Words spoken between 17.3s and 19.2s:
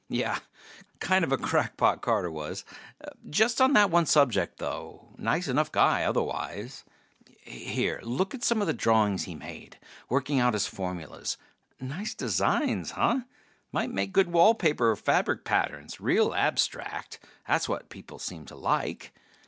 that's what people seem to like.